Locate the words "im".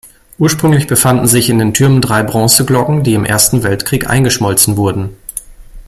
3.13-3.23